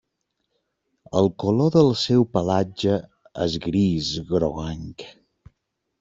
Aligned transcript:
El 1.19 1.27
color 1.41 1.67
del 1.75 1.89
seu 2.03 2.25
pelatge 2.37 2.95
és 3.47 3.57
gris 3.65 4.09
groguenc. 4.31 5.05